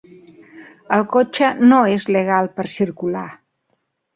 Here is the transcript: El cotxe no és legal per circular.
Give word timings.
El 0.95 1.03
cotxe 1.15 1.51
no 1.73 1.81
és 1.99 2.09
legal 2.17 2.51
per 2.57 2.69
circular. 2.73 3.29